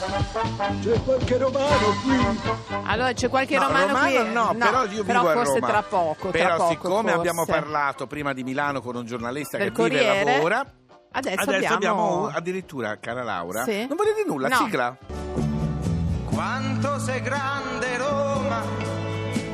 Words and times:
C'è 0.00 1.02
qualche 1.04 1.36
romano 1.36 1.76
qui? 2.02 2.40
Allora 2.84 3.12
c'è 3.12 3.28
qualche 3.28 3.58
No, 3.58 3.66
romano, 3.66 3.98
qui? 3.98 4.32
no, 4.32 4.54
però 4.58 4.84
io 4.86 5.04
però 5.04 5.20
vivo 5.20 5.28
a 5.30 5.32
forse 5.34 5.54
Roma. 5.54 5.66
tra 5.66 5.82
poco. 5.82 6.30
tra 6.30 6.30
Però 6.30 6.56
poco, 6.56 6.68
siccome 6.70 7.12
abbiamo 7.12 7.44
forse. 7.44 7.60
parlato 7.60 8.06
prima 8.06 8.32
di 8.32 8.42
Milano 8.42 8.80
con 8.80 8.96
un 8.96 9.04
giornalista 9.04 9.58
Del 9.58 9.72
che 9.72 9.82
vive 9.82 10.00
e 10.00 10.06
Corriere, 10.06 10.32
lavora, 10.36 10.64
Adesso, 11.12 11.40
adesso 11.40 11.52
abbiamo, 11.52 11.74
abbiamo... 11.74 12.26
addirittura, 12.34 12.96
cara 12.98 13.22
Laura, 13.22 13.62
Sì? 13.64 13.86
non 13.86 13.96
vuole 13.96 14.14
dire 14.14 14.26
nulla, 14.26 14.48
No. 14.48 14.56
sigla. 14.56 14.96
Quanto 16.24 16.98
sei 16.98 17.20
grande 17.20 17.96
Roma, 17.98 18.62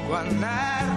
quando 0.06 0.46
tramonto. 0.46 0.95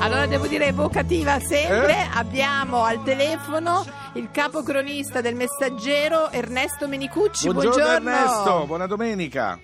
Allora 0.00 0.26
devo 0.26 0.46
dire 0.46 0.66
evocativa 0.66 1.38
sempre, 1.40 1.92
Eh? 1.92 2.08
abbiamo 2.14 2.84
al 2.84 3.02
telefono 3.02 3.84
il 4.14 4.30
capocronista 4.30 5.20
del 5.20 5.34
Messaggero 5.34 6.30
Ernesto 6.30 6.88
Menicucci. 6.88 7.50
Buongiorno, 7.52 7.86
Ernesto, 7.86 8.64
buona 8.66 8.86
domenica. 8.86 9.58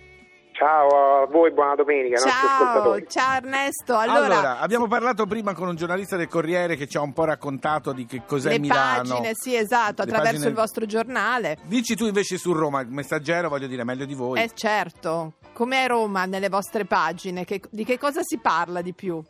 Ciao 0.53 1.23
a 1.23 1.27
voi, 1.27 1.53
buona 1.53 1.75
domenica, 1.75 2.17
Ciao, 2.19 2.99
ciao 3.07 3.37
Ernesto. 3.37 3.97
Allora, 3.97 4.25
Allora, 4.25 4.59
abbiamo 4.61 4.87
parlato 4.89 5.27
prima 5.27 5.53
con 5.55 5.69
un 5.69 5.75
giornalista 5.77 6.17
del 6.17 6.29
Corriere 6.29 6.77
che 6.77 6.87
ci 6.87 6.97
ha 6.97 7.03
un 7.03 7.13
po' 7.13 7.25
raccontato 7.25 7.93
di 7.93 8.05
che 8.07 8.23
cos'è 8.27 8.51
le 8.53 8.59
Milano. 8.59 9.09
pagine, 9.09 9.33
sì 9.35 9.55
esatto, 9.55 10.03
Le 10.03 10.11
attraverso 10.11 10.33
pagine- 10.33 10.49
il 10.49 10.55
vostro 10.55 10.87
giornale. 10.87 11.59
Dici 11.65 11.95
tu 11.95 12.07
invece 12.07 12.37
su 12.39 12.53
Roma, 12.53 12.81
il 12.81 12.89
messaggero, 12.91 13.49
voglio 13.51 13.67
dire, 13.67 13.85
meglio 13.85 14.05
di 14.07 14.15
voi. 14.15 14.41
Eh 14.41 14.51
certo, 14.55 15.35
com'è 15.53 15.87
Roma 15.89 16.25
nelle 16.27 16.49
vostre 16.49 16.85
pagine? 16.87 17.45
Che- 17.45 17.61
di 17.71 17.85
che 17.85 17.99
cosa 17.99 18.21
si 18.23 18.39
parla 18.39 18.81
di 18.83 18.93
più? 18.95 19.23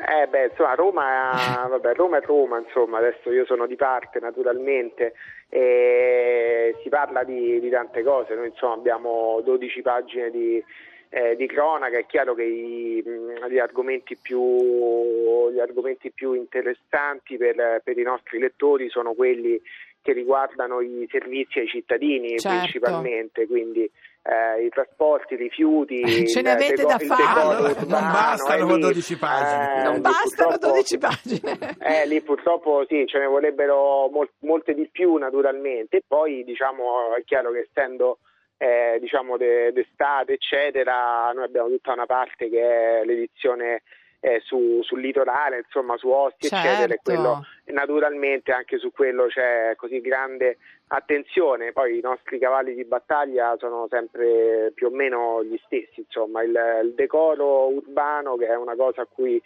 Eh 0.00 0.28
beh, 0.28 0.46
insomma, 0.50 0.74
Roma, 0.74 1.32
vabbè, 1.68 1.94
Roma 1.94 2.18
è 2.18 2.22
Roma, 2.24 2.58
insomma, 2.58 2.98
adesso 2.98 3.32
io 3.32 3.44
sono 3.44 3.66
di 3.66 3.74
parte 3.74 4.20
naturalmente 4.20 5.14
e 5.48 6.76
si 6.82 6.88
parla 6.88 7.24
di, 7.24 7.58
di 7.58 7.68
tante 7.68 8.02
cose, 8.04 8.34
noi 8.34 8.48
insomma 8.48 8.74
abbiamo 8.74 9.40
12 9.42 9.82
pagine 9.82 10.30
di, 10.30 10.62
eh, 11.08 11.34
di 11.34 11.46
cronaca, 11.46 11.98
è 11.98 12.06
chiaro 12.06 12.34
che 12.34 12.44
i- 12.44 13.02
gli, 13.48 13.58
argomenti 13.58 14.16
più, 14.16 15.50
gli 15.50 15.58
argomenti 15.58 16.12
più 16.12 16.32
interessanti 16.32 17.36
per, 17.36 17.80
per 17.82 17.98
i 17.98 18.02
nostri 18.02 18.38
lettori 18.38 18.88
sono 18.90 19.14
quelli 19.14 19.60
che 20.00 20.12
riguardano 20.12 20.80
i 20.80 21.08
servizi 21.10 21.58
ai 21.58 21.66
cittadini 21.66 22.38
Certo. 22.38 22.56
principalmente, 22.56 23.46
quindi 23.48 23.90
eh, 24.30 24.64
i 24.64 24.68
trasporti, 24.68 25.34
i 25.34 25.36
rifiuti, 25.38 26.02
Ce 26.28 26.42
ne 26.42 26.50
avete 26.50 26.74
deco- 26.74 26.88
da 26.88 26.98
fare. 26.98 27.62
decoro 27.64 27.86
Non 27.88 28.12
bastano 28.12 28.68
eh, 28.70 28.74
lì, 28.74 28.80
12 28.80 29.16
pagine. 29.16 29.78
eh, 29.80 29.82
non 29.84 29.94
lì 29.94 30.00
bastano 30.00 30.48
purtroppo- 30.50 30.66
12 30.66 30.98
pagine. 30.98 31.58
eh, 31.80 32.06
lì 32.06 32.20
purtroppo 32.20 32.84
sì, 32.88 33.06
ce 33.06 33.18
ne 33.18 33.26
vorrebbero 33.26 34.08
mol- 34.10 34.30
molte 34.40 34.74
di 34.74 34.86
più 34.92 35.14
naturalmente, 35.16 35.96
e 35.98 36.02
poi 36.06 36.44
diciamo 36.44 37.14
è 37.16 37.24
chiaro 37.24 37.50
che 37.52 37.68
essendo 37.70 38.18
eh, 38.58 38.98
diciamo 39.00 39.36
de- 39.36 39.72
d'estate 39.72 40.32
eccetera, 40.34 41.30
noi 41.32 41.44
abbiamo 41.44 41.68
tutta 41.68 41.92
una 41.92 42.06
parte 42.06 42.48
che 42.50 42.60
è 43.00 43.04
l'edizione 43.04 43.82
eh, 44.20 44.40
su- 44.44 44.82
sul 44.82 45.00
litorale, 45.00 45.58
insomma 45.58 45.96
su 45.96 46.08
Ostia 46.08 46.48
eccetera, 46.58 46.92
e 46.92 46.98
Certo. 47.00 47.02
quello 47.04 47.46
naturalmente 47.66 48.50
anche 48.52 48.78
su 48.78 48.90
quello 48.90 49.26
c'è 49.26 49.74
così 49.76 50.00
grande 50.00 50.58
attenzione, 50.88 51.72
poi 51.72 51.98
i 51.98 52.02
nostri 52.02 52.38
cavalli 52.38 52.74
di 52.74 52.84
battaglia 52.84 53.54
sono 53.58 53.86
sempre 53.90 54.72
più 54.74 54.86
o 54.86 54.90
meno 54.90 55.42
gli 55.44 55.58
stessi, 55.64 56.00
insomma 56.00 56.42
il, 56.42 56.58
il 56.82 56.94
decoro 56.94 57.68
urbano 57.68 58.36
che 58.36 58.46
è 58.46 58.56
una 58.56 58.74
cosa 58.74 59.02
a 59.02 59.06
cui 59.06 59.40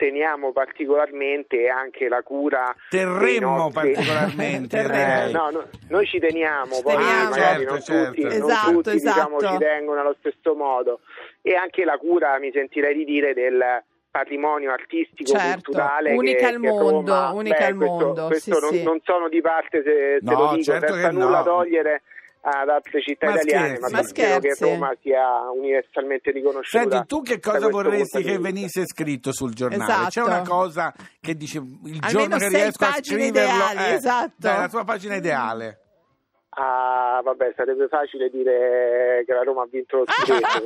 teniamo 0.00 0.52
particolarmente 0.52 1.60
e 1.60 1.68
anche 1.68 2.08
la 2.08 2.22
cura 2.22 2.74
Terremmo 2.88 3.56
nostri- 3.56 3.92
particolarmente. 3.92 4.76
Terremmo. 4.80 5.28
Eh, 5.28 5.32
no, 5.32 5.50
no, 5.50 5.68
noi 5.88 6.06
ci 6.06 6.18
teniamo, 6.18 6.80
poi 6.82 6.96
teniamo. 6.96 7.28
magari 7.28 7.58
Certo, 7.58 7.70
non 7.70 7.82
certo. 7.82 8.08
tutti, 8.08 8.22
non 8.22 8.32
Esatto, 8.32 8.70
tutti, 8.72 8.90
diciamo, 8.92 9.36
esatto. 9.36 9.52
ci 9.52 9.58
tengono 9.58 10.00
allo 10.00 10.16
stesso 10.18 10.54
modo 10.54 11.00
e 11.42 11.54
anche 11.54 11.84
la 11.84 11.98
cura, 11.98 12.38
mi 12.38 12.50
sentirei 12.50 12.94
di 12.94 13.04
dire, 13.04 13.34
del 13.34 13.84
patrimonio 14.10 14.72
artistico 14.72 15.30
Certo, 15.30 15.70
culturale 15.70 16.12
unica 16.14 16.38
che, 16.38 16.44
al 16.54 16.60
che 16.60 16.68
mondo, 16.68 17.12
Roma- 17.14 17.30
unica 17.32 17.56
beh, 17.58 17.64
al 17.64 17.74
questo, 17.76 17.94
mondo, 17.94 18.26
questo 18.26 18.54
sì, 18.54 18.60
non, 18.60 18.70
sì. 18.72 18.82
non 18.82 19.00
sono 19.04 19.28
di 19.28 19.40
parte 19.40 19.82
se 19.84 20.18
te 20.18 20.18
No, 20.22 20.38
lo 20.38 20.48
dico 20.50 20.62
certo 20.64 20.92
senza 20.94 21.10
nulla 21.10 21.38
no. 21.38 21.44
togliere 21.44 22.02
ad 22.42 22.68
altre 22.70 23.02
città 23.02 23.26
Ma 23.26 23.32
italiane 23.34 23.66
scherzi. 23.76 23.82
ma, 23.92 23.98
Ma 23.98 24.02
spero 24.02 24.38
che. 24.40 24.56
Roma 24.58 24.92
sia 25.02 25.50
universalmente 25.54 26.30
riconosciuta 26.30 26.88
Senti, 26.90 27.06
tu 27.06 27.22
che 27.22 27.38
cosa 27.38 27.68
vorresti 27.68 28.22
che 28.22 28.38
venisse 28.38 28.82
scritto 28.86 29.30
sul 29.32 29.52
giornale? 29.52 29.84
Esatto. 29.84 30.08
C'è 30.08 30.22
una 30.22 30.42
cosa 30.42 30.94
che 31.20 31.34
dice 31.36 31.58
il 31.58 31.98
Almeno 32.00 32.08
giorno 32.08 32.36
che 32.36 32.48
sei 32.48 32.62
riesco 32.62 32.84
a 32.84 32.92
scriverlo 33.00 33.26
ideali, 33.28 33.78
eh, 33.78 33.92
esatto. 33.94 34.32
dai, 34.36 34.56
la 34.58 34.68
tua 34.68 34.84
pagina 34.84 35.16
ideale. 35.16 35.78
Ah, 36.52 37.20
vabbè, 37.22 37.52
sarebbe 37.54 37.86
facile 37.86 38.28
dire 38.28 39.22
che 39.24 39.32
la 39.32 39.42
Roma 39.42 39.62
ha 39.62 39.68
vinto 39.70 39.98
lo 39.98 40.04
scudetto. 40.06 40.62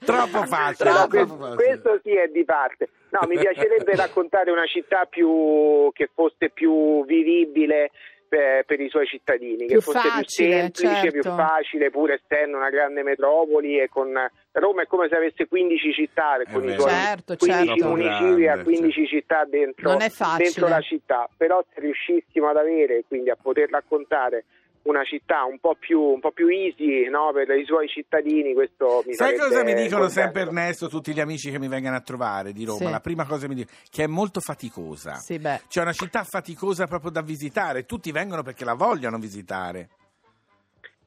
Troppo 0.04 0.44
facile, 0.46 0.90
Però 0.90 1.06
troppo 1.06 1.08
questo, 1.08 1.36
facile. 1.36 1.54
questo 1.54 2.00
sì 2.02 2.10
è 2.16 2.26
di 2.28 2.44
parte. 2.44 2.88
No, 3.10 3.20
mi 3.28 3.38
piacerebbe 3.38 3.94
raccontare 3.96 4.50
una 4.50 4.66
città 4.66 5.04
più 5.04 5.90
che 5.92 6.10
fosse 6.12 6.50
più 6.50 7.04
vivibile 7.04 7.92
per, 8.28 8.64
per 8.64 8.80
i 8.80 8.88
suoi 8.88 9.06
cittadini, 9.06 9.66
Più 9.66 9.76
che 9.76 9.80
fosse 9.80 10.00
facile, 10.08 10.70
più 10.72 10.88
semplice, 10.88 11.10
più 11.12 11.22
certo. 11.22 11.36
facile, 11.36 11.90
pur 11.90 12.10
essendo 12.10 12.56
una 12.56 12.70
grande 12.70 13.04
metropoli 13.04 13.78
e 13.78 13.88
con 13.88 14.12
Roma 14.50 14.82
è 14.82 14.86
come 14.86 15.06
se 15.08 15.14
avesse 15.14 15.46
15 15.46 15.92
città 15.92 16.36
È 16.40 16.50
con 16.50 16.64
i 16.64 16.66
vero. 16.66 16.80
suoi 16.80 16.90
Certo, 16.92 17.36
15 17.36 17.66
certo. 17.68 17.86
municipi 17.88 18.48
a 18.48 18.54
Grande, 18.54 18.64
15 18.64 19.06
città 19.06 19.44
dentro, 19.44 19.96
dentro 20.36 20.66
la 20.66 20.80
città, 20.80 21.28
però 21.36 21.64
se 21.72 21.80
riuscissimo 21.80 22.48
ad 22.48 22.56
avere, 22.56 23.04
quindi 23.06 23.30
a 23.30 23.36
poter 23.40 23.70
raccontare 23.70 24.44
una 24.84 25.02
città 25.04 25.44
un 25.44 25.58
po' 25.58 25.76
più, 25.78 26.00
un 26.00 26.20
po' 26.20 26.30
più 26.32 26.48
easy 26.48 27.08
no, 27.08 27.30
per 27.32 27.48
i 27.50 27.64
suoi 27.64 27.88
cittadini, 27.88 28.52
questo 28.54 29.02
mi 29.06 29.14
Sai 29.14 29.36
cosa 29.38 29.62
mi 29.64 29.72
dicono 29.74 30.02
contento. 30.04 30.08
sempre 30.10 30.42
Ernesto, 30.42 30.88
tutti 30.88 31.12
gli 31.12 31.20
amici 31.20 31.50
che 31.50 31.58
mi 31.58 31.68
vengono 31.68 31.96
a 31.96 32.00
trovare 32.00 32.52
di 32.52 32.64
Roma? 32.64 32.78
Sì. 32.84 32.90
La 32.90 33.00
prima 33.00 33.24
cosa 33.26 33.42
che 33.42 33.48
mi 33.48 33.54
dicono 33.54 33.76
che 33.90 34.04
è 34.04 34.06
molto 34.06 34.40
faticosa. 34.40 35.14
Sì, 35.14 35.38
beh. 35.38 35.62
C'è 35.68 35.80
una 35.80 35.92
città 35.92 36.22
faticosa 36.24 36.86
proprio 36.86 37.10
da 37.10 37.22
visitare, 37.22 37.86
tutti 37.86 38.12
vengono 38.12 38.42
perché 38.42 38.64
la 38.64 38.74
vogliono 38.74 39.18
visitare. 39.18 39.88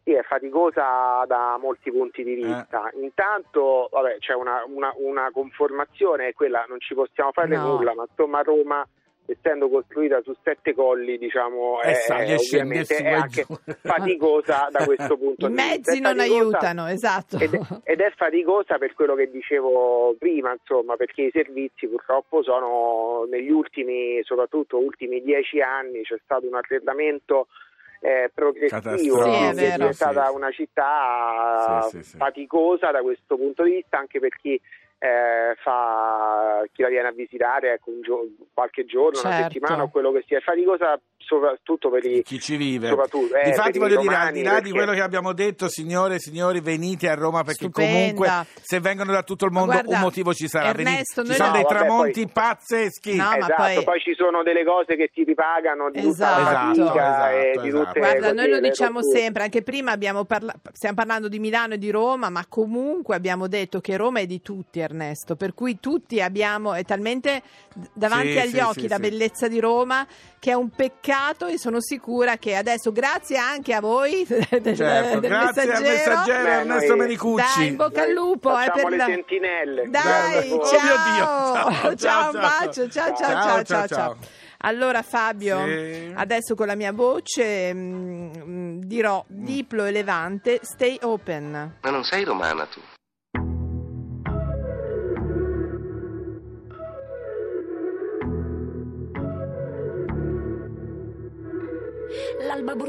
Sì, 0.03 0.13
è 0.13 0.23
faticosa 0.23 1.25
da 1.27 1.57
molti 1.59 1.91
punti 1.91 2.21
Eh. 2.21 2.23
di 2.23 2.35
vista. 2.35 2.89
Intanto 3.01 3.89
vabbè, 3.91 4.17
c'è 4.19 4.33
una, 4.33 4.63
una- 4.65 4.93
una 4.97 5.29
conformazione, 5.33 6.29
è 6.29 6.33
quella 6.33 6.65
non 6.67 6.79
ci 6.79 6.93
possiamo 6.93 7.31
fare 7.33 7.55
No. 7.55 7.75
nulla, 7.75 7.93
ma 7.93 8.05
insomma 8.09 8.41
Roma, 8.41 8.87
essendo 9.29 9.67
costruita 9.69 10.21
su 10.23 10.33
sette 10.41 10.73
colli, 10.73 11.17
diciamo, 11.17 11.81
Eh, 11.81 11.91
è, 11.91 12.35
ovviamente 12.35 12.95
è 12.95 13.11
anche 13.11 13.45
faticosa 13.83 14.69
da 14.71 14.85
questo 14.85 15.17
punto 15.19 15.45
I 15.45 15.49
di 15.49 15.53
vista. 15.53 15.69
mezzi 15.69 15.97
È 15.97 16.01
non 16.01 16.19
aiutano, 16.19 16.87
esatto. 16.87 17.37
Ed 17.37 17.53
è, 17.53 17.59
ed 17.83 17.99
è 17.99 18.11
faticosa 18.15 18.77
per 18.77 18.93
quello 18.93 19.15
che 19.15 19.29
dicevo 19.29 20.15
prima, 20.17 20.53
insomma, 20.53 20.95
perché 20.95 21.23
i 21.23 21.31
servizi 21.31 21.87
purtroppo 21.87 22.41
sono 22.41 23.25
negli 23.29 23.51
ultimi, 23.51 24.19
soprattutto 24.23 24.77
ultimi 24.77 25.21
dieci 25.21 25.59
anni, 25.59 26.01
c'è 26.03 26.17
stato 26.23 26.47
un 26.47 26.55
arredamento 26.55 27.47
eh, 27.99 28.31
progressivo. 28.33 29.23
Sì, 29.23 29.29
è 29.29 29.31
che 29.33 29.49
è 29.49 29.53
vero. 29.53 29.77
diventata 29.77 30.25
Sì, 30.29 30.35
una 30.35 30.51
città 30.51 31.81
Sì, 31.89 31.97
sì, 31.97 32.03
sì. 32.11 32.17
faticosa 32.17 32.91
da 32.91 33.01
questo 33.01 33.35
punto 33.35 33.63
di 33.63 33.71
vista, 33.71 33.97
anche 33.97 34.19
per 34.19 34.35
chi, 34.39 34.59
eh, 34.99 35.55
fa, 35.61 36.63
chi 36.71 36.81
la 36.81 36.89
viene 36.89 37.07
a 37.07 37.11
visitare 37.11 37.73
ecco, 37.73 37.91
un 37.91 38.01
gio- 38.01 38.27
qualche 38.53 38.85
giorno, 38.85 39.19
una 39.19 39.31
Certo. 39.31 39.51
settimana 39.53 39.83
o 39.83 39.89
quello 39.89 40.11
che 40.11 40.23
sia. 40.27 40.39
È 40.39 40.41
faticosa 40.41 40.99
soprattutto 41.27 41.89
per 41.89 42.05
i... 42.05 42.23
Chi 42.23 42.39
ci 42.39 42.55
vive. 42.55 42.87
Soprattutto, 42.89 43.35
eh, 43.35 43.49
Difatti 43.51 43.77
voglio 43.79 43.99
dire, 43.99 44.15
al 44.15 44.31
di 44.31 44.41
là 44.43 44.55
di 44.55 44.55
perché- 44.61 44.71
quello 44.71 44.91
che 44.93 45.01
abbiamo 45.01 45.33
detto, 45.33 45.67
signore 45.67 46.15
e 46.15 46.19
signori, 46.19 46.61
venite 46.61 47.09
a 47.09 47.15
Roma 47.15 47.43
perché 47.43 47.65
Stupenda. 47.65 47.91
comunque 47.93 48.45
se 48.61 48.79
vengono 48.79 49.11
da 49.11 49.23
tutto 49.23 49.45
il 49.45 49.51
mondo 49.51 49.73
Guarda, 49.73 49.95
un 49.95 49.99
motivo 50.01 50.33
ci 50.33 50.47
sarà. 50.47 50.69
Ernesto, 50.69 51.23
ci 51.25 51.33
sono 51.33 51.47
no, 51.47 51.53
dei 51.53 51.63
vabbè, 51.63 51.75
tramonti 51.75 52.21
poi- 52.23 52.31
pazzeschi. 52.31 53.15
No, 53.15 53.23
ma 53.23 53.37
esatto, 53.37 53.53
poi- 53.55 53.83
poi... 53.83 53.99
ci 53.99 54.13
sono 54.15 54.43
delle 54.43 54.63
cose 54.63 54.95
che 54.95 55.09
ti 55.13 55.23
ripagano 55.23 55.91
di 55.91 56.01
tutta 56.01 56.29
la 56.29 56.37
Esatto. 56.39 56.85
fatica 56.85 57.31
e 57.31 57.39
Esatto, 57.49 57.61
di 57.61 57.67
esatto. 57.67 57.85
tutte 57.85 57.99
Guarda, 57.99 58.33
noi 58.33 58.49
lo 58.49 58.59
diciamo 58.59 58.99
rotture. 58.99 59.19
sempre, 59.19 59.43
anche 59.43 59.61
prima 59.63 59.91
abbiamo 59.91 60.23
parla- 60.23 60.55
stiamo 60.71 60.95
parlando 60.95 61.27
di 61.27 61.39
Milano 61.39 61.73
e 61.73 61.77
di 61.77 61.89
Roma, 61.91 62.29
ma 62.29 62.45
comunque 62.47 63.15
abbiamo 63.15 63.47
detto 63.47 63.79
che 63.81 63.97
Roma 63.97 64.19
è 64.19 64.25
di 64.25 64.41
tutti, 64.41 64.79
Ernesto, 64.79 65.35
per 65.35 65.53
cui 65.53 65.79
tutti 65.79 66.21
abbiamo, 66.21 66.73
è 66.73 66.83
talmente 66.83 67.41
davanti 67.93 68.31
Sì, 68.31 68.39
agli 68.39 68.49
sì, 68.49 68.59
occhi 68.59 68.79
sì, 68.81 68.87
la 68.87 68.95
sì. 68.95 69.01
bellezza 69.01 69.47
di 69.47 69.59
Roma 69.59 70.05
che 70.39 70.51
è 70.51 70.53
un 70.53 70.69
peccato 70.69 71.15
e 71.47 71.57
sono 71.57 71.81
sicura 71.81 72.37
che 72.37 72.55
adesso, 72.55 72.91
grazie 72.91 73.37
anche 73.37 73.73
a 73.73 73.79
voi 73.81 74.23
del, 74.27 74.75
Certo, 74.75 75.19
del 75.19 75.29
grazie 75.29 75.61
al 75.63 75.67
messaggero, 75.81 75.81
messaggero 75.81 76.43
Beh, 76.43 76.49
Ernesto 76.51 76.95
Menicucci. 76.95 77.45
dai, 77.57 77.67
in 77.67 77.75
bocca 77.75 78.01
al 78.03 78.11
lupo. 78.11 78.49
eh, 78.59 78.65
Facciamo 78.65 78.89
per 78.89 78.97
le 78.97 79.03
sentinelle. 79.05 79.89
Dai. 79.89 80.51
Oh 80.51 80.65
ciao. 80.65 80.81
mio 80.83 80.95
Dio, 81.13 81.25
ciao, 81.25 81.95
ciao, 81.95 82.25
un 82.29 82.31
ciao. 82.31 82.31
bacio, 82.33 82.89
ciao, 82.89 83.15
ciao, 83.15 83.15
Ciao, 83.15 83.15
ciao, 83.15 83.43
ciao, 83.43 83.63
ciao, 83.63 83.87
ciao. 83.87 83.87
ciao. 83.87 84.17
Allora 84.61 85.01
Fabio, 85.03 85.63
Sì. 85.65 86.11
adesso 86.15 86.55
con 86.55 86.65
la 86.67 86.75
mia 86.75 86.91
voce 86.91 87.73
mm, 87.73 88.31
mm, 88.35 88.79
dirò 88.83 89.23
Diplo 89.27 89.85
e 89.85 89.91
Levante, 89.91 90.59
stay 90.63 90.97
open. 91.01 91.77
Ma 91.81 91.89
non 91.89 92.03
sei 92.03 92.23
romana 92.23 92.65
tu? 92.65 92.81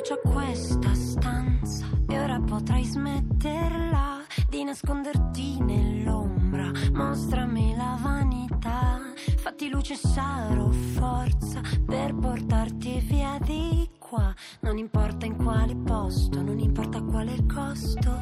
Brucia 0.09 0.33
questa 0.33 0.95
stanza 0.95 1.85
e 2.09 2.19
ora 2.19 2.41
potrai 2.41 2.83
smetterla 2.83 4.25
di 4.49 4.65
nasconderti 4.65 5.61
nell'ombra. 5.61 6.71
Mostrami 6.95 7.77
la 7.77 7.99
vanità, 8.01 9.01
fatti 9.37 9.69
luce 9.69 9.97
sarò 9.97 10.71
forza 10.71 11.61
per 11.85 12.15
portarti 12.15 13.01
via 13.01 13.39
di 13.43 13.87
qua. 13.99 14.33
Non 14.61 14.79
importa 14.79 15.27
in 15.27 15.37
quale 15.37 15.77
posto, 15.77 16.41
non 16.41 16.59
importa 16.59 17.03
quale 17.03 17.37
costo. 17.47 18.19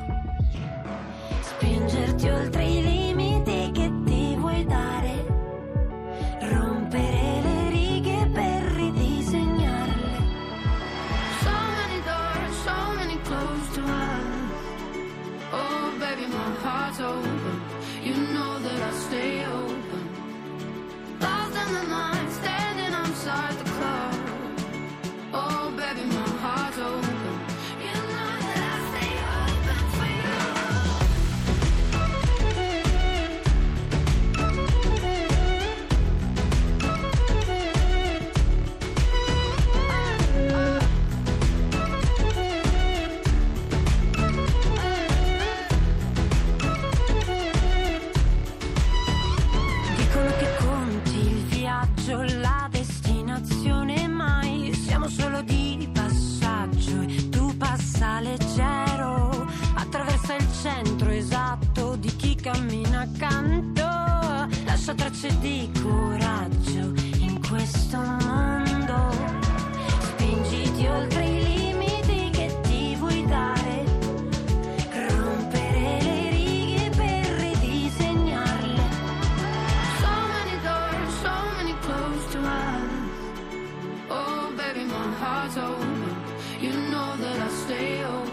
Spingerti 1.40 2.28
oltre 2.28 2.65
lascia 64.86 64.94
tracce 64.94 65.38
di 65.40 65.68
coraggio 65.82 66.92
in 67.18 67.40
questo 67.48 67.98
mondo. 67.98 69.10
Spingiti 69.98 70.86
oltre 70.86 71.24
i 71.24 71.42
limiti 71.42 72.30
che 72.30 72.56
ti 72.62 72.94
vuoi 72.94 73.24
dare. 73.26 73.84
Rompere 75.08 75.98
le 76.02 76.30
righe 76.30 76.90
per 76.90 77.26
ridisegnarle. 77.26 78.82
So 79.98 80.12
many 80.30 80.56
doors, 80.62 81.20
so 81.20 81.34
many 81.56 81.74
closed 81.80 82.30
to 82.30 82.38
us. 82.38 82.82
Oh, 84.08 84.52
baby, 84.54 84.84
my 84.84 85.12
heart's 85.20 85.56
open. 85.56 86.14
You 86.60 86.72
know 86.90 87.16
that 87.16 87.40
I 87.40 87.48
stay 87.48 88.04
open. 88.04 88.25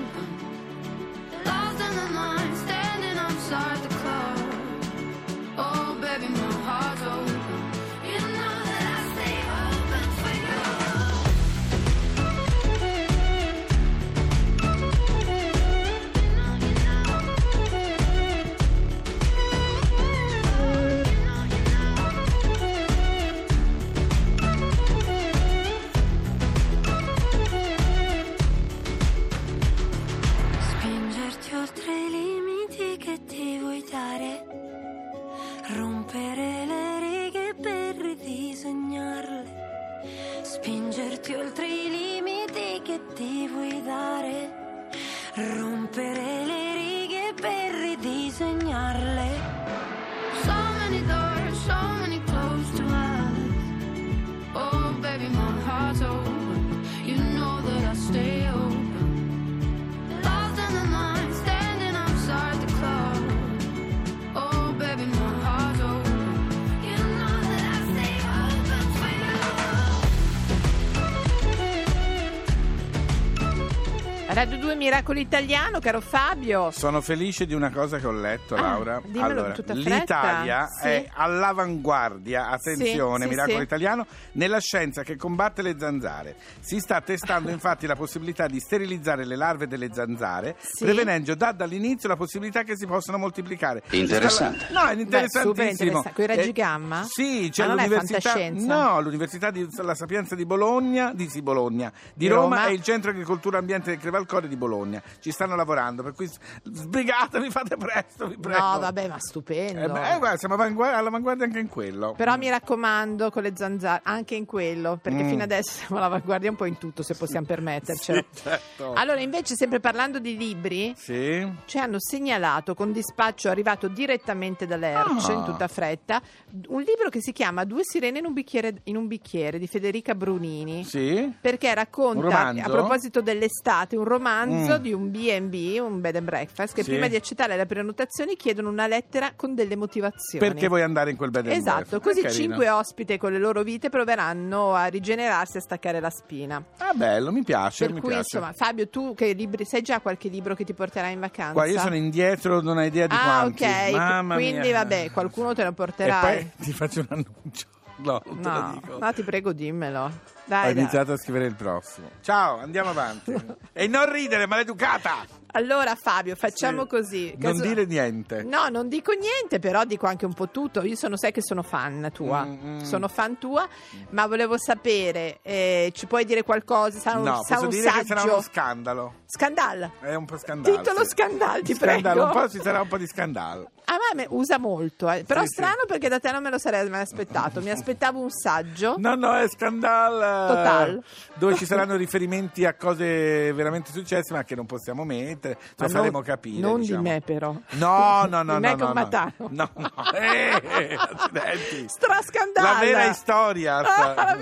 Radio 74.44 74.57
2 74.60 74.75
Miracolo 74.75 75.19
Italiano, 75.19 75.80
caro 75.80 76.01
Fabio. 76.01 76.69
Sono 76.72 77.00
felice 77.00 77.45
di 77.45 77.54
una 77.54 77.72
cosa 77.72 77.98
che 77.98 78.07
ho 78.07 78.12
letto, 78.12 78.56
Ah, 78.56 78.62
Laura. 78.62 79.01
dimmelo 79.01 79.45
in 79.45 79.54
allora, 79.56 79.74
l'Italia 79.74 80.66
Sì. 80.68 80.88
è 80.88 81.07
all'avanguardia, 81.13 82.50
attenzione, 82.50 83.19
Sì, 83.19 83.24
sì, 83.24 83.30
Miracolo 83.30 83.57
sì. 83.60 83.63
Italiano, 83.63 84.06
nella 84.34 84.60
scienza 84.60 85.01
che 85.04 85.16
combatte 85.16 85.62
le 85.62 85.75
zanzare. 85.80 86.36
Si 86.60 86.80
sta 86.80 87.00
testando 87.00 87.51
infatti 87.51 87.88
la 87.88 87.95
possibilità 87.95 88.48
di 88.48 88.60
sterilizzare 88.60 89.24
le 89.25 89.38
larve 89.38 89.66
delle 89.68 89.90
zanzare, 89.94 90.57
Sì. 90.60 90.84
prevenendo 90.84 91.36
già 91.38 91.51
dall'inizio 91.54 92.10
la 92.10 92.18
possibilità 92.18 92.63
che 92.63 92.75
si 92.75 92.86
possano 92.86 93.18
moltiplicare. 93.19 93.81
Interessante. 93.92 94.68
No, 94.72 94.81
è 94.88 94.94
Beh, 94.95 95.01
interessantissimo. 95.04 95.54
super 95.54 95.66
interessante. 95.69 96.12
Coi 96.13 96.28
raggi 96.28 96.50
Eh, 96.50 96.51
gamma? 96.51 97.06
Sì, 97.07 97.48
c'è 97.50 97.62
Ma 97.66 97.69
non 97.69 97.80
è 97.80 97.84
l'università. 97.88 98.19
fantascienza? 98.19 98.75
No, 98.75 99.00
l'Università 99.00 99.51
di 99.51 99.66
La 99.78 99.95
Sapienza 99.95 100.36
di 100.36 100.45
Bologna, 100.45 101.13
di, 101.13 101.30
sì, 101.30 101.42
Bologna, 101.42 101.90
di 102.13 102.25
Di 102.25 102.28
Roma, 102.28 102.56
Roma. 102.57 102.68
e 102.68 102.74
il 102.74 102.81
Centro 102.84 103.12
Agricoltura 103.12 103.57
Ambiente 103.60 103.92
del 103.92 104.00
Crevalcore 104.33 104.47
di 104.47 104.56
Bologna. 104.56 105.01
Ci 105.19 105.31
stanno 105.31 105.56
lavorando, 105.56 106.01
per 106.03 106.13
cui 106.13 106.30
sbrigatevi, 106.63 107.50
fate 107.50 107.77
presto, 107.77 108.27
vi 108.27 108.38
prego. 108.38 108.59
No, 108.59 108.80
vabbè, 108.80 109.07
ma 109.07 109.19
stupendo. 109.19 109.80
Eh 109.81 109.87
beh, 109.90 110.18
guarda, 110.18 110.37
siamo 110.37 110.56
avanguardia- 110.56 110.97
all'avanguardia 110.97 111.45
anche 111.45 111.59
in 111.59 111.68
quello. 111.69 112.13
Però 112.18 112.35
mi 112.37 112.49
raccomando 112.49 113.30
con 113.30 113.44
le 113.44 113.54
zanzare, 113.56 114.02
anche 114.04 114.35
in 114.35 114.45
quello, 114.45 114.97
perché 115.02 115.23
Mm. 115.23 115.28
fino 115.30 115.44
adesso 115.44 115.71
siamo 115.80 115.97
all'avanguardia 115.97 116.49
un 116.49 116.56
po' 116.56 116.66
in 116.66 116.78
tutto, 116.78 117.04
se 117.04 117.16
possiamo 117.16 117.45
permettercelo. 117.54 118.23
Sì, 118.31 118.42
certo. 118.44 118.94
Allora, 118.94 119.19
invece, 119.19 119.56
sempre 119.56 119.80
parlando 119.80 120.19
di 120.19 120.35
libri, 120.37 120.94
Sì? 120.97 121.47
ci 121.66 121.78
hanno 121.78 121.97
segnalato 121.99 122.73
con 122.73 122.92
dispaccio 122.92 123.49
arrivato 123.49 123.87
direttamente 123.87 124.66
dall'Erce 124.66 125.31
Ah. 125.31 125.35
in 125.35 125.44
tutta 125.44 125.68
fretta 125.68 126.21
un 126.68 126.81
libro 126.81 127.09
che 127.09 127.21
si 127.21 127.31
chiama 127.31 127.63
Due 127.66 127.81
sirene 127.83 128.19
in 128.19 128.25
un 128.25 128.33
bicchiere, 128.33 128.81
in 128.85 128.95
un 128.97 129.07
bicchiere 129.07 129.57
di 129.59 129.68
Federica 129.68 130.16
Brunini. 130.16 130.83
Sì? 130.83 131.31
Perché 131.40 131.73
racconta, 131.73 132.47
a 132.49 132.69
proposito 132.69 133.21
dell'estate, 133.21 133.95
un 133.95 134.04
romanzo 134.04 134.21
Mm. 134.23 134.75
di 134.81 134.94
un 134.94 135.11
B&B, 135.11 135.77
un 135.80 136.01
bed 136.01 136.15
and 136.15 136.25
breakfast, 136.25 136.73
che 136.73 136.83
Sì. 136.83 136.92
prima 136.92 137.07
di 137.07 137.15
accettare 137.15 137.56
le 137.57 137.65
prenotazioni 137.65 138.35
chiedono 138.35 138.69
una 138.69 138.87
lettera 138.87 139.33
con 139.35 139.53
delle 139.56 139.75
motivazioni. 139.75 140.45
Perché 140.45 140.68
vuoi 140.68 140.81
andare 140.81 141.11
in 141.11 141.18
quel 141.18 141.30
bed 141.31 141.47
and 141.47 141.56
Esatto, 141.56 141.99
breakfast? 141.99 142.03
così 142.03 142.19
È 142.19 142.23
carino. 142.23 142.42
cinque 142.42 142.69
ospiti 142.69 143.18
con 143.18 143.31
le 143.31 143.39
loro 143.39 143.63
vite 143.63 143.89
proveranno 143.89 144.73
a 144.73 144.85
rigenerarsi 144.85 145.56
e 145.56 145.59
a 145.59 145.61
staccare 145.61 145.99
la 145.99 146.09
spina. 146.09 146.63
Ah, 146.77 146.94
bello, 146.94 147.31
mi 147.31 147.44
piace, 147.44 147.85
per 147.85 147.94
mi 147.95 147.99
cui, 147.99 148.09
piace. 148.09 148.37
insomma, 148.37 148.53
Fabio, 148.53 148.87
tu 148.89 149.13
che 149.15 149.33
libri, 149.33 149.65
sai 149.65 149.81
già 149.81 149.99
qualche 149.99 150.30
libro 150.30 150.56
che 150.56 150.63
ti 150.63 150.73
porterà 150.73 151.07
in 151.07 151.19
vacanza? 151.19 151.53
Guarda, 151.53 151.71
io 151.73 151.80
sono 151.80 151.95
indietro, 151.95 152.61
non 152.61 152.77
hai 152.77 152.87
idea 152.87 153.07
di 153.07 153.15
ah, 153.15 153.23
quanti. 153.23 153.63
ok, 153.63 153.92
Mamma 153.92 154.35
quindi 154.35 154.59
mia. 154.68 154.73
vabbè, 154.80 155.11
qualcuno 155.11 155.53
te 155.53 155.63
lo 155.63 155.69
E 155.69 155.73
porterai. 155.73 156.35
poi 156.35 156.51
ti 156.65 156.73
faccio 156.73 156.99
un 157.01 157.07
annuncio. 157.09 157.68
No, 157.95 158.21
non 158.25 158.42
te 158.42 158.49
lo 158.49 158.59
No, 158.59 158.71
dico. 158.73 158.97
no, 158.99 159.13
ti 159.13 159.21
prego, 159.23 159.53
dimmelo. 159.53 160.11
Ho 160.45 160.50
Dai, 160.50 160.73
dai. 160.73 160.81
iniziato 160.83 161.14
a 161.14 161.18
scrivere 161.18 161.45
il 161.45 161.56
prossimo. 161.56 162.09
Ciao, 162.21 162.59
andiamo 162.59 162.90
avanti. 162.90 163.33
e 163.71 163.88
non 163.88 164.12
ridere, 164.12 164.45
maleducata! 164.45 165.42
Allora, 165.56 165.94
Fabio, 165.94 166.35
facciamo 166.35 166.81
Sì. 166.81 166.88
così. 166.88 167.35
Non 167.38 167.52
Caso- 167.52 167.62
dire 167.62 167.85
niente. 167.85 168.42
No, 168.44 168.69
non 168.69 168.90
dico 168.90 169.12
niente, 169.14 169.59
però 169.59 169.83
dico 169.85 170.07
anche 170.07 170.26
un 170.26 170.33
po' 170.33 170.50
tutto. 170.50 170.81
Io 170.81 170.95
sono, 170.95 171.16
sai 171.16 171.31
che 171.31 171.42
sono 171.44 171.62
fan 171.62 172.09
tua. 172.12 172.44
Mm, 172.44 172.66
mm. 172.78 172.80
Sono 172.81 173.07
fan 173.07 173.38
tua, 173.38 173.68
ma 174.09 174.26
volevo 174.26 174.57
sapere, 174.57 175.38
eh, 175.44 175.92
ci 175.94 176.07
puoi 176.07 176.26
dire 176.26 176.42
qualcosa? 176.42 176.97
Sarà 177.00 177.18
un, 177.19 177.23
No, 177.26 177.44
sarà 177.44 177.62
posso 177.62 177.64
un 177.66 177.69
dire 177.69 177.92
che 177.92 178.04
sarà 178.06 178.19
saggio? 178.21 178.33
uno 178.33 178.42
scandalo. 178.42 179.14
Scandal. 179.28 179.92
È 180.02 180.14
un 180.16 180.26
po' 180.26 180.38
scandalo. 180.40 180.76
Titolo 180.76 181.04
sì. 181.04 181.09
scandal, 181.12 181.62
ti 181.62 181.73
Scandalo, 181.76 182.23
prego. 182.26 182.40
un 182.40 182.45
po' 182.45 182.50
ci 182.50 182.59
sarà 182.62 182.81
un 182.81 182.88
po' 182.88 182.97
di 182.97 183.07
scandalo. 183.07 183.69
A 183.85 184.16
me 184.16 184.26
usa 184.30 184.57
molto, 184.59 185.09
eh. 185.09 185.23
però 185.23 185.42
sì. 185.42 185.47
strano 185.47 185.83
perché 185.88 186.07
da 186.07 186.19
te 186.19 186.31
non 186.31 186.42
me 186.42 186.50
lo 186.50 186.57
sarei 186.57 186.88
mai 186.90 187.02
aspettato. 187.02 187.62
Mi 187.62 187.69
aspettavo 187.69 188.19
un 188.19 188.30
saggio. 188.31 188.95
No, 188.97 189.14
no, 189.16 189.35
è 189.35 189.47
scandalo. 189.50 190.32
Total. 190.47 191.04
dove 191.35 191.56
ci 191.56 191.66
saranno 191.66 191.95
riferimenti 191.95 192.66
a 192.66 192.73
cose 192.75 193.52
veramente 193.54 193.92
successe 193.92 194.33
ma 194.33 194.44
che 194.44 194.56
non 194.56 194.66
possiamo 194.66 195.04
mettere, 195.04 195.57
Ma 195.59 195.68
lo 195.75 195.83
non- 195.85 195.90
faremo 195.92 196.21
capire. 196.21 196.59
Non 196.61 196.80
diciamo. 196.81 197.02
di 197.02 197.09
me, 197.09 197.21
però. 197.21 197.56
No, 197.71 198.25
no, 198.30 198.44
no, 198.44 198.54
Di 198.56 198.59
me 198.61 198.69
no, 198.71 198.78
con 198.78 198.87
no, 198.87 198.94
Matano. 198.94 199.33
No, 199.49 199.69
no. 199.75 199.92
Eh, 200.13 200.95
accidenti. 200.97 201.85
Strascandalla. 201.87 202.71
La 202.73 202.80
vera 202.80 203.13
storia. 203.13 203.81
Ah, 204.23 204.37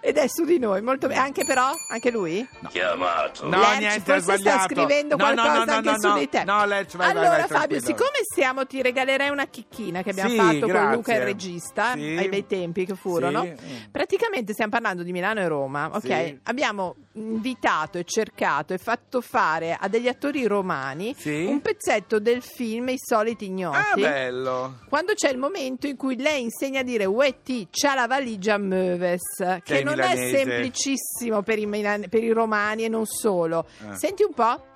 Ed 0.00 0.16
è 0.16 0.26
su 0.28 0.44
di 0.44 0.58
noi, 0.58 0.80
molto 0.82 1.06
bene. 1.08 1.20
Anche 1.20 1.44
però, 1.44 1.70
anche 1.90 2.10
lui? 2.10 2.46
Chiamato. 2.68 3.48
No, 3.48 3.58
Lerch 3.58 3.78
niente, 3.78 4.20
sta 4.20 4.60
scrivendo 4.64 5.16
No, 5.16 5.26
no, 5.28 5.32
qualcosa 5.34 5.58
no, 5.58 5.64
no, 5.64 5.72
anche 5.72 5.90
no, 5.90 5.98
su 5.98 6.08
no. 6.08 6.18
di 6.18 6.28
te. 6.28 6.44
No, 6.44 6.64
Lerch, 6.66 6.96
vai, 6.96 7.12
vai, 7.12 7.24
allora, 7.24 7.38
vai, 7.38 7.48
Fabio, 7.48 7.78
tranquillo. 7.78 7.80
siccome 7.80 8.18
siamo, 8.34 8.66
ti 8.66 8.82
regalerei 8.82 9.30
una 9.30 9.46
chicchina 9.46 10.02
che 10.02 10.10
abbiamo 10.10 10.30
Sì, 10.30 10.36
fatto 10.36 10.58
con 10.60 10.68
grazie. 10.68 10.94
Luca 10.96 11.14
il 11.14 11.22
regista 11.22 11.92
Sì. 11.94 12.16
ai 12.18 12.28
bei 12.28 12.46
tempi 12.46 12.84
che 12.84 12.94
furono. 12.94 13.42
Sì. 13.42 13.88
Praticamente 13.90 14.52
stiamo 14.52 14.70
parlando 14.70 15.02
di 15.02 15.12
Milano 15.12 15.33
e 15.40 15.48
Roma, 15.48 15.90
ok? 15.92 16.00
Sì. 16.06 16.38
Abbiamo 16.44 16.94
invitato 17.12 17.98
e 17.98 18.04
cercato 18.04 18.72
e 18.74 18.78
fatto 18.78 19.20
fare 19.20 19.76
a 19.78 19.86
degli 19.88 20.08
attori 20.08 20.46
romani 20.46 21.14
Sì. 21.16 21.44
un 21.44 21.60
pezzetto 21.60 22.18
del 22.18 22.42
film 22.42 22.88
I 22.88 22.96
soliti 22.98 23.46
ignoti. 23.46 23.76
Ah, 23.76 23.94
bello. 23.94 24.78
Quando 24.88 25.12
c'è 25.14 25.30
il 25.30 25.38
momento 25.38 25.86
in 25.86 25.96
cui 25.96 26.16
lei 26.16 26.42
insegna 26.42 26.80
a 26.80 26.82
dire 26.82 27.04
Uetti, 27.04 27.68
c'ha 27.70 27.94
la 27.94 28.06
valigia 28.06 28.56
Möves, 28.58 29.36
che, 29.38 29.60
Che 29.62 29.80
è 29.80 29.82
non 29.82 30.00
è 30.00 30.08
milanese. 30.14 30.36
semplicissimo 30.38 31.42
per 31.42 31.58
i, 31.58 31.66
milan- 31.66 32.06
per 32.08 32.22
i 32.22 32.30
romani 32.32 32.84
e 32.84 32.88
non 32.88 33.06
solo. 33.06 33.66
Eh. 33.90 33.94
Senti 33.96 34.22
un 34.22 34.32
po'. 34.34 34.72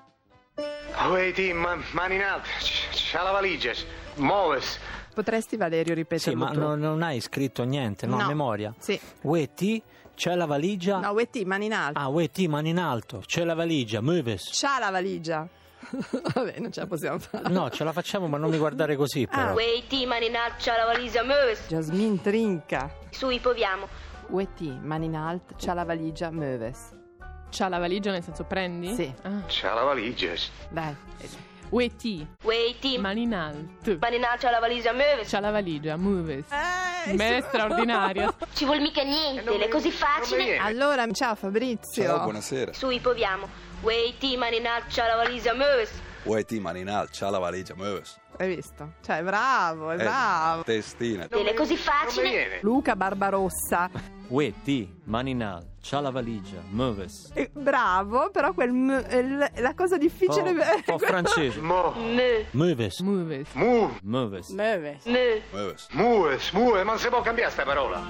Wait, 1.10 1.38
ma, 1.52 1.76
mani 1.92 2.16
in 2.16 2.22
alto, 2.22 2.48
c'ha 3.12 3.22
la 3.22 3.30
valigia, 3.30 3.72
muoves. 4.16 4.78
Potresti 5.14 5.56
Valerio 5.56 5.94
Sì, 5.94 5.98
ripeterlo 6.00 6.38
ma 6.44 6.50
tu? 6.50 6.58
non, 6.60 6.78
non 6.78 7.02
hai 7.02 7.20
scritto 7.20 7.62
niente, 7.64 8.06
no? 8.06 8.16
No. 8.16 8.22
A 8.24 8.26
memoria. 8.28 8.72
Sì. 8.78 8.98
Ueti, 9.22 9.82
c'è 10.18 10.34
la 10.34 10.46
valigia. 10.46 10.98
No, 10.98 11.12
Uetti, 11.12 11.44
mani 11.44 11.66
in 11.66 11.72
alto. 11.72 12.00
Ah, 12.00 12.08
Ueti, 12.08 12.48
mano 12.48 12.66
in 12.66 12.78
alto. 12.78 13.22
C'è 13.24 13.44
la 13.44 13.54
valigia, 13.54 14.02
muoves. 14.02 14.50
C'ha 14.52 14.80
la 14.80 14.90
valigia. 14.90 15.46
Vabbè, 16.34 16.58
non 16.58 16.72
ce 16.72 16.80
la 16.80 16.86
possiamo 16.88 17.20
fare. 17.20 17.48
No, 17.48 17.70
ce 17.70 17.84
la 17.84 17.92
facciamo, 17.92 18.26
ma 18.26 18.36
non 18.36 18.50
mi 18.50 18.58
guardare 18.58 18.96
così, 18.96 19.28
però. 19.28 19.52
Wait, 19.52 19.92
mani 20.06 20.26
in 20.26 20.34
alto, 20.34 20.56
c'ha 20.58 20.76
la 20.76 20.86
valigia 20.86 21.22
Möves. 21.22 21.68
Jasmine 21.68 22.20
Trinca. 22.20 22.92
Su, 23.10 23.30
ipoviamo. 23.30 23.86
Uetti, 24.30 24.76
mani 24.82 25.06
in 25.06 25.14
alto, 25.14 25.54
c'ha 25.56 25.72
la 25.72 25.84
valigia 25.84 26.30
Möves. 26.30 26.96
C'ha 27.50 27.68
la 27.68 27.78
valigia 27.78 28.10
nel 28.10 28.24
senso 28.24 28.42
prendi? 28.42 28.92
Sì. 28.94 29.14
Ah. 29.22 29.44
C'ha 29.46 29.72
la 29.72 29.82
valigia. 29.84 30.32
Dai. 30.68 30.96
Ueti, 31.70 32.26
Wait, 32.44 32.98
mani 32.98 33.22
in 33.22 33.34
alto. 33.34 33.96
mani 34.00 34.16
in 34.16 34.24
alto, 34.24 34.46
c'ha 34.46 34.50
la 34.50 34.58
valigia 34.58 34.92
Möves. 34.92 35.28
C'ha 35.28 35.40
la 35.40 35.50
valigia, 35.50 35.96
muoves. 35.96 36.46
Eh, 36.50 37.14
Beh, 37.14 37.42
straordinario. 37.46 38.34
Ci 38.54 38.64
vuol 38.64 38.80
mica 38.80 39.02
niente, 39.02 39.56
le 39.56 39.66
è 39.66 39.68
così 39.68 39.90
facile. 39.90 40.56
Allora, 40.56 41.06
ciao 41.12 41.34
Fabrizio. 41.34 42.02
Ciao, 42.04 42.20
buonasera. 42.22 42.72
Su, 42.72 42.88
ipoviamo. 42.88 43.46
Wait, 43.82 44.22
mani 44.36 44.56
in 44.56 44.66
alto, 44.66 44.86
c'ha 44.88 45.06
la 45.06 45.16
valigia 45.16 45.52
Möves. 45.52 45.90
Uè, 46.24 46.44
ti 46.44 46.58
maninal, 46.58 47.08
c'ha 47.10 47.30
la 47.30 47.38
valigia, 47.38 47.74
muoves. 47.74 48.18
Hai 48.38 48.54
visto? 48.54 48.92
Cioè, 49.02 49.22
bravo, 49.22 49.90
è 49.90 49.94
Eh, 49.94 49.96
bravo. 49.98 50.62
testina. 50.64 51.26
Le 51.30 51.44
è 51.44 51.54
così 51.54 51.76
facile. 51.76 52.58
Luca 52.62 52.96
Barbarossa. 52.96 53.88
Uetti, 54.30 54.86
maninal, 55.04 55.64
c'ha 55.80 56.00
la 56.00 56.10
valigia, 56.10 56.60
muoves. 56.70 57.30
Eh, 57.34 57.48
bravo, 57.50 58.28
però 58.30 58.52
quel 58.52 58.70
m- 58.72 58.90
è 59.00 59.22
l- 59.22 59.50
la 59.56 59.74
cosa 59.74 59.96
difficile 59.96 60.50
Un 60.50 60.58
po' 60.84 60.98
francese. 60.98 61.60
Mo, 61.62 61.94
Mö, 61.96 62.44
Muoves. 62.50 63.00
Muoves. 63.00 63.48
mu, 63.54 63.88
Muoves. 64.02 64.48
Möves. 64.50 65.04
mö. 65.06 65.40
Muoves. 65.50 65.86
muoves, 65.92 66.50
muoves, 66.52 66.84
ma 66.84 66.90
non 66.90 66.98
si 66.98 67.08
può 67.08 67.22
cambiare 67.22 67.50
sta 67.50 67.62
parola. 67.64 68.02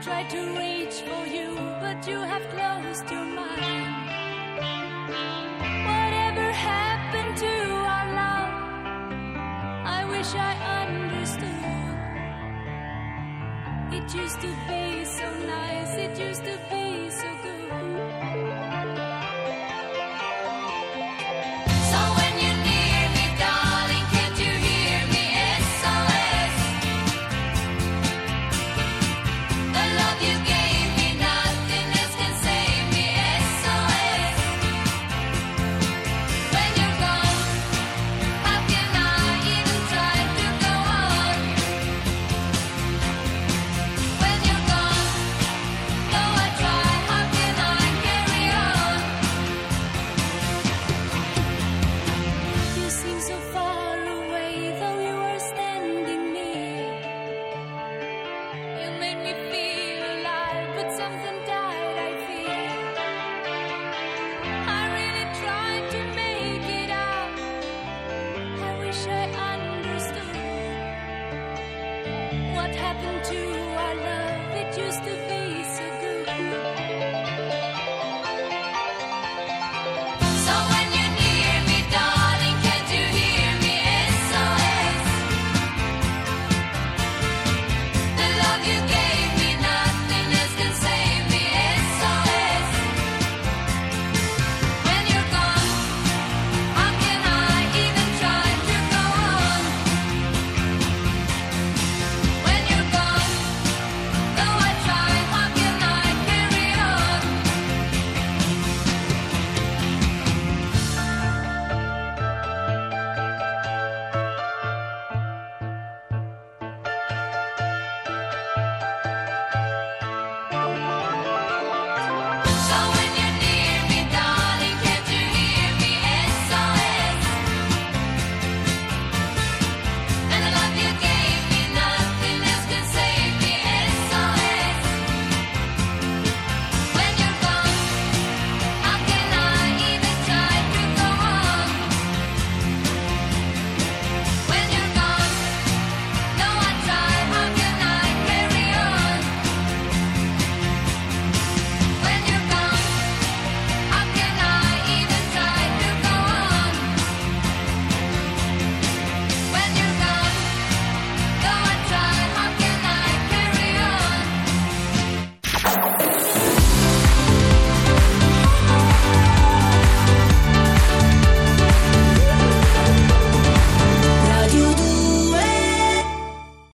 Tried 0.00 0.30
to 0.30 0.40
reach 0.56 1.02
for 1.02 1.26
you, 1.26 1.56
but 1.80 2.06
you 2.06 2.20
have 2.20 2.42
closed 2.50 3.10
your 3.10 3.24
mind. 3.24 3.94
Whatever 5.90 6.52
happened 6.52 7.36
to 7.36 7.54
our 7.94 8.06
love? 8.20 8.52
I 9.98 10.04
wish 10.08 10.34
I 10.36 10.54
understood. 10.82 11.98
It 13.92 14.14
used 14.14 14.40
to 14.40 14.54
be 14.68 15.04
so 15.04 15.28
nice, 15.46 15.94
it 15.96 16.16
used 16.16 16.44
to 16.44 16.56
be 16.70 16.77